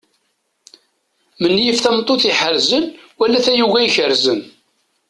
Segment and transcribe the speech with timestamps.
[1.41, 2.85] Menyif tameṭṭut iḥerzen
[3.19, 4.39] wala tayuga ikerzen.